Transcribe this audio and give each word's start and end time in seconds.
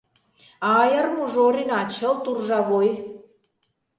А 0.67 0.69
аярмужо 0.83 1.39
Орина— 1.47 1.79
чылт 1.95 2.23
уржа 2.31 2.59
вой. 2.69 2.89